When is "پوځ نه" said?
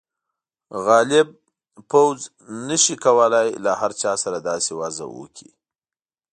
1.89-2.77